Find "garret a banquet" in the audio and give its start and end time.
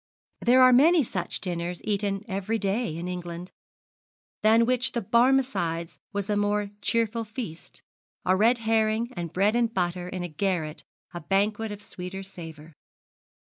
10.27-11.71